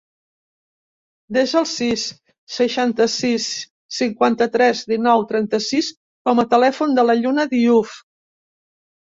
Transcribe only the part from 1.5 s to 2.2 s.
el sis,